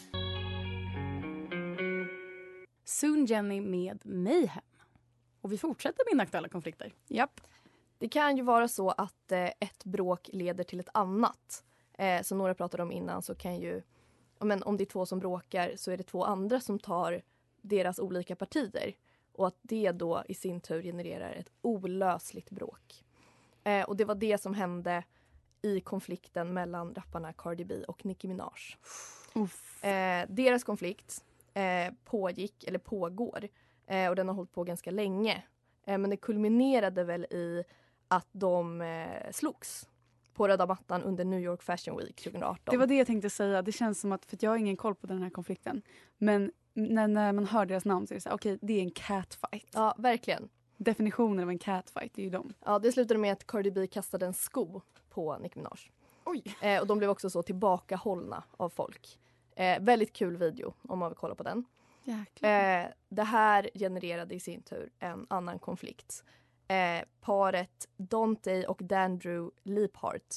[2.85, 4.63] Soon Jenny med Mayhem.
[5.41, 6.93] Och vi fortsätter med inaktuella konflikter.
[7.07, 7.41] Japp.
[7.99, 11.63] Det kan ju vara så att eh, ett bråk leder till ett annat.
[11.97, 13.81] Eh, som några pratade om innan så kan ju,
[14.39, 17.21] men om det är två som bråkar så är det två andra som tar
[17.61, 18.95] deras olika partier.
[19.31, 23.03] Och att det då i sin tur genererar ett olösligt bråk.
[23.63, 25.03] Eh, och det var det som hände
[25.61, 28.51] i konflikten mellan rapparna Cardi B och Nicki Minaj.
[29.81, 33.47] Eh, deras konflikt eh, pågick, eller pågår,
[33.87, 35.43] eh, och den har hållit på ganska länge.
[35.85, 37.63] Eh, men det kulminerade väl i
[38.07, 39.89] att de eh, slogs
[40.37, 42.71] på röda mattan under New York Fashion Week 2018.
[42.71, 43.61] Det var det jag tänkte säga.
[43.61, 45.81] Det känns som att, för jag har ingen koll på den här konflikten.
[46.17, 48.81] Men när, när man hör deras namn så är det så här, okej det är
[48.81, 49.69] en catfight.
[49.73, 50.49] Ja, verkligen.
[50.77, 52.53] Definitionen av en catfight är ju de.
[52.65, 55.79] Ja, det slutade med att Cardi B kastade en sko på Nicki Minaj.
[56.25, 56.43] Oj.
[56.61, 59.19] Eh, och de blev också så tillbakahållna av folk.
[59.55, 61.65] Eh, väldigt kul video om man vill kolla på den.
[62.41, 66.23] Eh, det här genererade i sin tur en annan konflikt.
[66.67, 70.35] Eh, paret Dante och Dandrew Leaphart.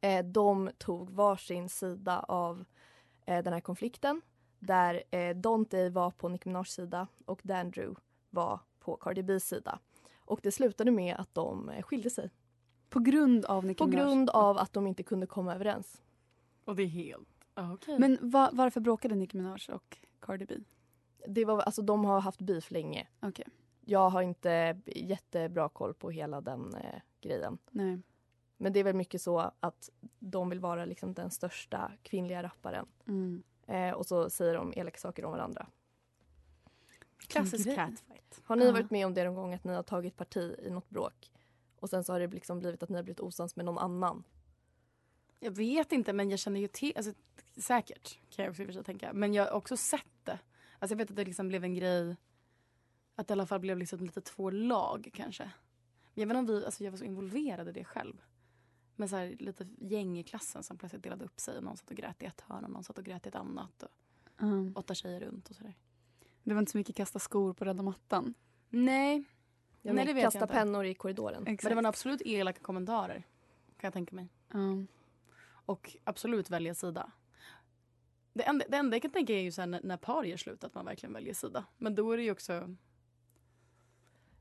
[0.00, 2.64] Eh, de tog varsin sida av
[3.26, 4.20] eh, den här konflikten.
[4.58, 8.00] Där eh, Dante var på Nicki Minajs sida och Dandrew
[8.30, 9.78] var på Cardi B's sida.
[10.24, 12.30] Och det slutade med att de eh, skilde sig.
[12.88, 14.04] På grund av Nicki På Minaj?
[14.04, 16.02] grund av att de inte kunde komma överens.
[16.64, 17.28] Och det är helt...
[17.54, 17.98] Ah, okej.
[17.98, 20.54] Men va, varför bråkade Nicki Minaj och Cardi B?
[21.26, 23.06] Det var, alltså, de har haft beef länge.
[23.20, 23.46] Okej.
[23.90, 27.58] Jag har inte jättebra koll på hela den eh, grejen.
[27.70, 27.98] Nej.
[28.56, 32.86] Men det är väl mycket så att de vill vara liksom den största kvinnliga rapparen.
[33.06, 33.42] Mm.
[33.66, 35.66] Eh, och så säger de elaka saker om varandra.
[37.26, 38.40] Klassisk catfight.
[38.44, 38.72] Har ni Ja.
[38.72, 41.32] varit med om det någon gång att ni har tagit parti i något bråk?
[41.80, 44.24] Och sen så har det liksom blivit att ni har blivit osams med någon annan.
[45.40, 46.92] Jag vet inte, men jag känner ju till...
[46.96, 47.12] Alltså,
[47.56, 49.12] säkert, kan jag också tänka.
[49.12, 50.38] Men jag har också sett det.
[50.78, 52.16] Alltså, jag vet att det liksom blev en grej...
[53.18, 55.44] Att det i alla fall blev liksom lite två lag, kanske.
[56.14, 56.64] Men jag vet inte om vi...
[56.64, 58.22] Alltså, jag var så involverad i det själv.
[58.96, 61.62] Men så här, lite gäng i klassen som plötsligt delade upp sig.
[61.62, 63.82] Någon satt och grät i ett hörn och någon satt och grät i ett annat.
[63.82, 63.88] Och
[64.40, 64.72] Mm.
[64.76, 65.74] åtta tjejer runt och sådär.
[66.42, 68.34] Det var inte så mycket kasta skor på röda mattan.
[68.68, 69.16] Nej.
[69.16, 69.24] Ja,
[69.82, 70.54] Nej, men det vet kasta jag inte.
[70.54, 71.42] pennor i korridoren.
[71.44, 73.26] Men det var absolut elaka kommentarer.
[73.66, 74.28] Kan jag tänka mig.
[74.48, 74.58] Ja.
[75.50, 77.12] Och absolut välja sida.
[78.32, 80.64] Det enda, det enda jag kan tänka är ju sen när, när par gör slut
[80.64, 81.64] att man verkligen väljer sida.
[81.76, 82.74] Men då är det ju också...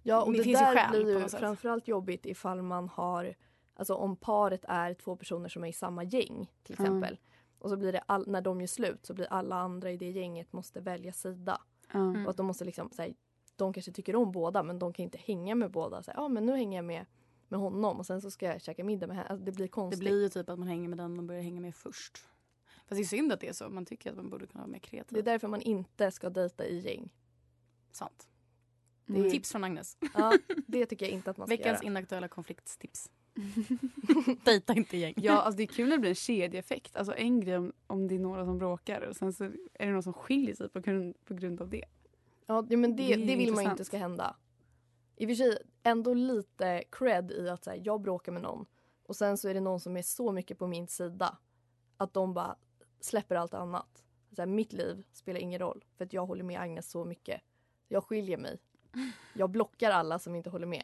[0.07, 3.35] Ja, och Det det, där blir ju framförallt jobbigt ifall man har,
[3.75, 6.85] alltså om paret är två personer som är i samma gäng till Mm.
[6.85, 7.19] exempel.
[7.59, 10.09] Och så blir det, all, när de gör slut så blir alla andra i det
[10.11, 11.61] gänget måste välja sida.
[11.93, 12.23] Ja.
[12.23, 13.13] Och att de måste liksom, så här,
[13.55, 16.03] de kanske tycker om båda men de kan inte hänga med båda.
[16.07, 17.05] Ja ah, men nu hänger jag med,
[17.47, 19.29] med honom och sen så ska jag käka middag med henne.
[19.29, 19.99] Alltså, det blir Det konstigt.
[19.99, 22.17] blir ju typ att man hänger med den man börjar hänga med först.
[22.87, 23.69] Fast det är synd att det är så.
[23.69, 25.13] Man tycker att man borde kunna vara mer kreativ.
[25.13, 27.09] Det är därför man inte ska dejta i gäng.
[27.91, 28.27] Sant.
[29.07, 29.97] Det är- Tips från Agnes.
[30.13, 31.91] Ja, det tycker jag inte att man ska Veckans göra.
[31.91, 33.09] inaktuella konfliktstips.
[34.45, 35.13] Dejta inte gäng.
[35.17, 36.95] Ja, alltså det är kul när det blir en kedjeeffekt.
[36.95, 39.43] Alltså en grej om, om det är några som bråkar och sen så
[39.73, 41.85] är det någon som skiljer sig på grund, på grund av det.
[42.45, 43.71] Ja, det- men det, Det det, vill man ju intressant.
[43.71, 44.35] inte ska hända.
[45.15, 48.65] I och för sig ändå lite cred i att så här, jag bråkar med någon
[49.03, 51.37] och sen så är det någon som är så mycket på min sida
[51.97, 52.55] att de bara
[52.99, 54.03] släpper allt annat.
[54.35, 57.41] Så här, mitt liv spelar ingen roll för att jag håller med Agnes så mycket.
[57.87, 58.57] Jag skiljer mig.
[59.33, 60.83] Jag blockar alla som inte håller med.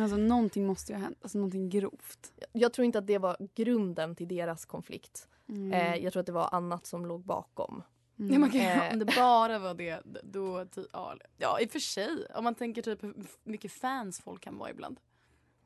[0.00, 1.18] Alltså någonting måste ju ha hänt.
[1.22, 2.32] Alltså någonting grovt.
[2.36, 5.28] Jag- Jag tror inte att det var grunden till deras konflikt.
[5.48, 5.72] Mm.
[5.72, 7.82] Eh, jag tror att det var annat som låg bakom.
[8.16, 10.64] Ja, man kan, Eh, om det bara var det, då...
[10.64, 12.26] ty- Ja, ja, i och för sig.
[12.34, 13.14] Om man tänker typ hur
[13.44, 15.00] mycket fans folk kan vara ibland.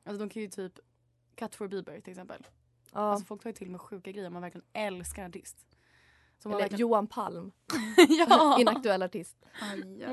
[0.05, 0.73] Alltså de kan ju typ...
[1.35, 2.47] Cut for Bieber till exempel.
[2.93, 2.99] Ja.
[3.01, 5.67] Alltså folk tar ju till med sjuka grejer om man verkligen älskar en artist.
[6.45, 7.53] Man Eller verkligen- Johan Palm.
[8.09, 8.57] Ja.
[8.61, 9.37] Inaktuell artist.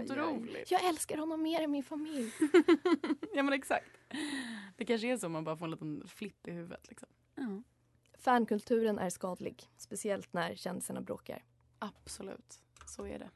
[0.04, 0.72] Otroligt.
[0.72, 2.32] Jag älskar honom mer än min familj.
[3.34, 3.90] Ja men exakt.
[4.78, 6.88] Det kanske är så man bara får en liten flipp i huvudet.
[6.90, 7.10] Liksom.
[8.20, 9.64] Fankulturen är skadlig.
[9.78, 11.44] Speciellt när kändisarna bråkar.
[11.80, 13.30] Absolut, så är det.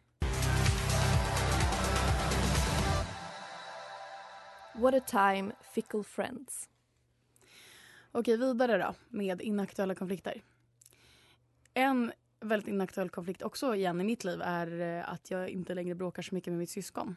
[4.75, 6.69] What a time, fickle friends.
[8.11, 10.43] Okej, vidare då med inaktuella konflikter.
[11.73, 15.95] En väldigt inaktuell konflikt också igen i mitt liv är eh, att jag inte längre
[15.95, 17.15] bråkar så mycket med mitt syskon.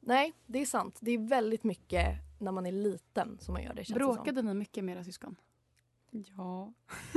[0.00, 0.98] Nej, det är sant.
[1.00, 2.06] Det är väldigt mycket
[2.38, 3.84] när man är liten som man gör det.
[3.84, 5.36] Känns det Bråkade ni mycket med era syskon?
[6.10, 6.72] Ja.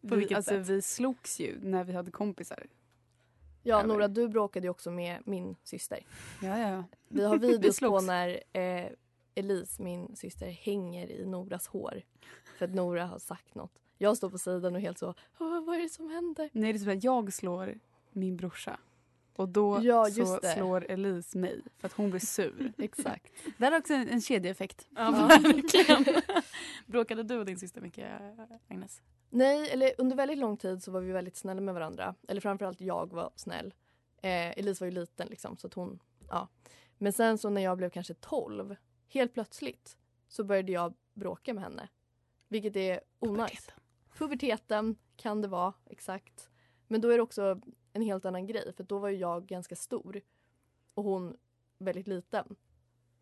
[0.00, 0.66] På vi, vilket alltså, sätt?
[0.66, 2.66] vi slogs ju när vi hade kompisar.
[3.62, 3.88] Ja, Över.
[3.88, 6.06] Nora, du bråkade ju också med min syster.
[6.42, 6.84] Ja, ja.
[7.08, 8.06] Vi har Vi videos på slogs.
[8.06, 8.90] när eh,
[9.34, 12.02] Elise, min syster, hänger i Noras hår.
[12.58, 13.78] För att Nora har sagt något.
[13.98, 16.50] Jag står på sidan och helt så, "Åh, vad är det som händer?
[16.52, 17.78] Nej, det är så att jag slår
[18.12, 18.78] min brorsa.
[19.36, 20.54] Och då Ja, så det.
[20.54, 22.72] slår Elise mig för att hon blir sur.
[22.78, 23.32] Exakt.
[23.58, 24.88] Det är också en, en kedjeeffekt.
[24.96, 26.04] Ja, verkligen.
[26.86, 28.08] Bråkade du och din syster mycket,
[28.68, 29.02] Agnes?
[29.30, 32.14] Nej, eller under väldigt lång tid så var vi väldigt snälla med varandra.
[32.28, 33.74] Eller framförallt jag var snäll.
[34.22, 36.48] Eh, Elise var ju liten liksom så att hon, ja.
[36.98, 38.76] Men sen så när jag blev kanske 12,
[39.08, 39.96] helt plötsligt
[40.28, 41.88] så började jag bråka med henne.
[42.48, 43.70] Vilket är onajs.
[44.18, 46.50] Puberteten kan det vara, exakt.
[46.86, 47.60] Men då är det också
[47.92, 50.20] en helt annan grej för då var ju jag ganska stor
[50.94, 51.36] och hon
[51.78, 52.56] väldigt liten.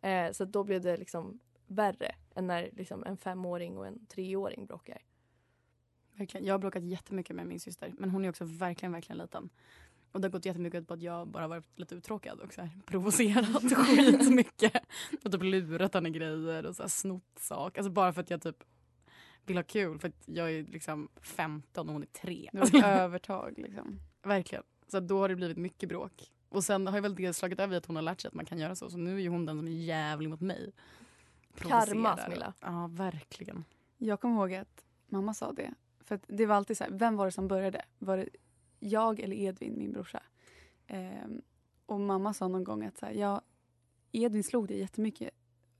[0.00, 4.66] Eh, så då blev det liksom värre än när liksom en femåring och en treåring
[4.66, 5.02] bråkar.
[6.12, 6.46] Verkligen.
[6.46, 9.50] Jag har bråkat jättemycket med min syster men hon är också verkligen, verkligen liten.
[10.12, 12.60] Och det har gått jättemycket ut på att jag bara varit lite uttråkad och så
[12.60, 14.82] här, provocerat skitmycket.
[15.24, 17.80] Och typ lurat henne grejer och så här, snott saker.
[17.80, 18.64] Alltså bara för att jag typ
[19.46, 22.50] vill ha kul för att jag är liksom 15 och hon är 3.
[22.52, 24.00] Det var ett övertag liksom.
[24.22, 24.64] Verkligen.
[24.88, 26.32] Så då har det blivit mycket bråk.
[26.48, 28.34] Och sen har jag väl det slagit över i att hon har lärt sig att
[28.34, 28.90] man kan göra så.
[28.90, 30.72] Så nu är hon den som är jävlig mot mig.
[31.54, 32.16] Karma.
[32.16, 32.54] Smilla.
[32.60, 33.64] Ja, verkligen.
[33.98, 35.74] Jag kommer ihåg att mamma sa det.
[36.00, 37.84] För det var alltid så här, vem var det som började?
[37.98, 38.28] Var det
[38.78, 40.22] jag eller Edvin, min brorsa?
[40.86, 41.42] Ehm,
[41.86, 43.42] och mamma sa någon gång att så här, ja,
[44.12, 45.30] Edvin slog dig jättemycket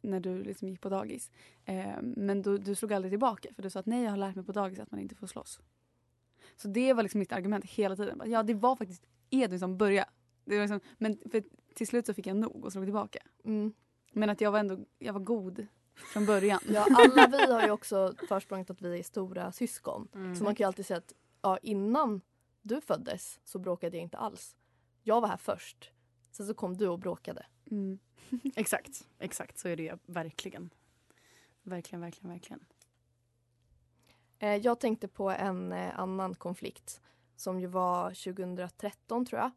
[0.07, 1.31] när du liksom gick på dagis.
[1.65, 4.35] Ehm, men du, du slog aldrig tillbaka för du sa att nej jag har lärt
[4.35, 5.61] mig på dagis att man inte får slåss.
[6.57, 8.23] Så det var liksom mitt argument hela tiden.
[8.27, 10.11] Ja det var faktiskt Edvin som började.
[10.45, 11.43] Det var liksom, men för
[11.75, 13.19] till slut så fick jag nog och slog tillbaka.
[13.45, 13.73] Mm.
[14.13, 15.67] Men att jag var ändå jag var god
[16.13, 16.61] från början.
[16.69, 20.09] Ja, alla vi har ju också försprånget att vi är stora syskon.
[20.15, 20.37] Mm.
[20.37, 22.21] Så man kan ju alltid säga att ja, innan
[22.63, 24.57] du föddes så bråkade jag inte alls.
[25.03, 25.93] Jag var här först.
[26.31, 27.47] Sen så kom du och bråkade.
[27.71, 27.99] Mm.
[28.57, 30.71] Exakt, exakt så är det verkligen.
[31.63, 32.65] Verkligen, verkligen, verkligen.
[34.39, 37.01] Eh, jag tänkte på en eh, annan konflikt
[37.37, 39.51] som ju var 2013 tror jag.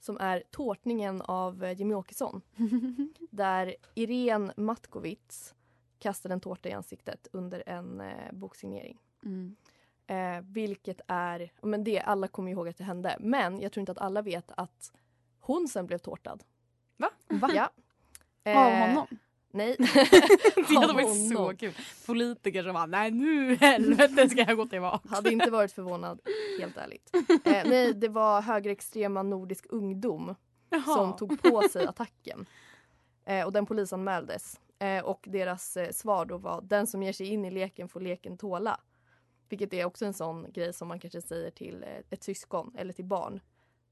[0.00, 2.42] Som är tårtningen av eh, Jimmy Åkesson.
[3.30, 5.54] där Irene Matkovits
[5.98, 8.98] kastade en tårta i ansiktet under en eh, boksignering.
[9.24, 9.56] Mm.
[10.06, 13.16] Eh, vilket är, men det, alla kommer ihåg att det hände.
[13.20, 14.92] Men jag tror inte att alla vet att
[15.40, 16.44] hon sen blev tårtad.
[16.96, 17.10] Va?
[17.28, 17.50] Va?
[17.54, 17.70] Ja.
[18.46, 19.06] Av Eh, honom?
[19.50, 19.76] Nej.
[20.68, 21.72] Det hade Av varit så kul.
[22.06, 25.08] Politiker som bara, nej nu helvete ska jag gå tillbaka.
[25.08, 26.20] Hade inte varit förvånad,
[26.60, 27.10] helt ärligt.
[27.44, 30.34] Eh, nej, det var högerextrema Nordisk ungdom
[30.84, 32.46] som tog på sig attacken.
[33.26, 34.60] Eh, och den polisanmäldes.
[34.78, 38.00] Eh, och deras eh, svar då var den som ger sig in i leken får
[38.00, 38.80] leken tåla.
[39.48, 42.92] Vilket är också en sån grej som man kanske säger till eh, ett syskon eller
[42.92, 43.40] till barn.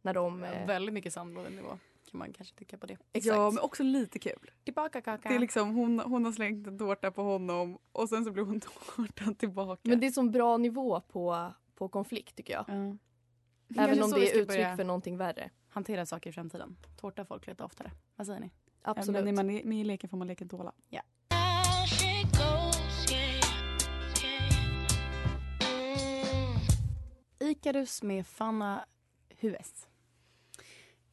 [0.02, 0.44] När de...
[0.44, 1.78] Eh, Väldigt mycket sandlådenivå
[2.10, 2.96] kan man kanske tycka på det.
[3.12, 3.36] Exakt.
[3.36, 4.50] Ja, men också lite kul.
[4.64, 5.28] Tillbaka kaka.
[5.28, 8.44] Det är liksom, hon, hon har slängt en tårta på honom och sen så blir
[8.44, 8.60] hon
[8.96, 9.80] tårtan tillbaka.
[9.82, 12.68] Men det är sån bra nivå på, på konflikt tycker jag.
[12.68, 12.98] Mm.
[13.78, 15.50] Även om det är uttryck för någonting värre.
[15.68, 16.76] Hantera saker i framtiden.
[16.96, 17.90] Tårta folk lite oftare.
[18.16, 18.50] Vad säger ni?
[18.82, 19.16] Absolut.
[19.16, 20.72] Även när man är med i leken får man leka dåla.
[20.88, 20.94] Ja.
[20.94, 21.04] Yeah.
[27.50, 28.84] Icarus med Fanna
[29.28, 29.88] Hues.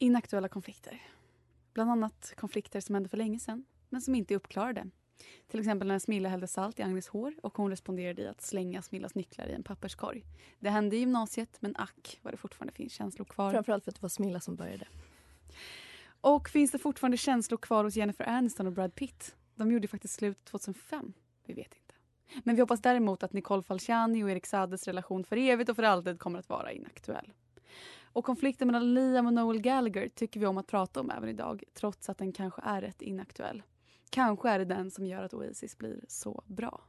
[0.02, 1.02] Inaktuella konflikter.
[1.72, 4.90] Bland annat konflikter som hände för länge sedan, men som inte är uppklarade.
[5.48, 8.82] Till exempel när Smilla hällde salt i Agnes hår och hon responderade i att slänga
[8.82, 10.24] Smillas nycklar i en papperskorg.
[10.58, 13.50] Det hände i gymnasiet, men ack vad det fortfarande finns känslor kvar.
[13.50, 14.86] Framförallt för att det var Smilla som började.
[16.20, 19.36] Och finns det fortfarande känslor kvar hos Jennifer Aniston och Brad Pitt?
[19.54, 21.12] De gjorde faktiskt slut 2005.
[21.46, 21.94] Vi vet inte.
[22.44, 25.82] Men vi hoppas däremot att Nicole Falciani och Erik Saades relation för evigt och för
[25.82, 27.32] alltid kommer att vara inaktuell.
[28.12, 31.62] Och konflikten mellan Liam och Noel Gallagher tycker vi om att prata om även idag
[31.74, 33.62] trots att den kanske är rätt inaktuell.
[34.10, 36.84] Kanske är det den som gör att Oasis blir så bra.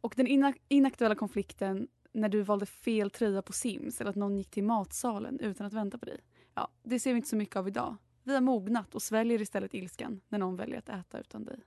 [0.00, 4.36] Och den inak- inaktuella konflikten när du valde fel tröja på Sims eller att någon
[4.36, 6.20] gick till matsalen utan att vänta på dig.
[6.54, 7.96] Ja, det ser vi inte så mycket av idag.
[8.22, 11.64] Vi har mognat och sväljer istället ilskan när någon väljer att äta utan dig.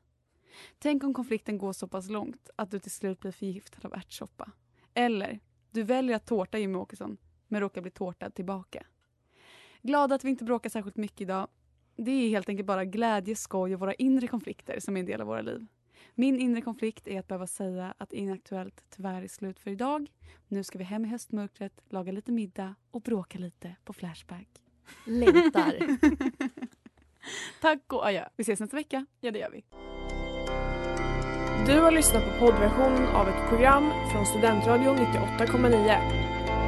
[0.79, 4.51] Tänk om konflikten går så pass långt att du till slut blir förgiftad av ärtsoppa.
[4.93, 5.39] Eller,
[5.71, 7.17] du väljer att tårta Jimmie Åkesson
[7.49, 8.85] men råkar bli tårtad tillbaka.
[9.81, 11.47] Glad att vi inte bråkar särskilt mycket idag.
[11.95, 15.21] Det är helt enkelt bara glädje, skoj och våra inre konflikter som är en del
[15.21, 15.65] av våra liv.
[16.15, 20.11] Min inre konflikt är att behöva säga att Inaktuellt tyvärr är slut för idag.
[20.47, 24.47] Nu ska vi hem i höstmörkret, laga lite middag och bråka lite på Flashback.
[25.05, 25.75] Längtar.
[27.61, 28.29] Tack och adjö.
[28.35, 29.05] Vi ses nästa vecka.
[29.21, 29.63] Ja, det gör vi.
[31.65, 36.28] Du har lyssnat på poddversion av ett program från Studentradion 98,9.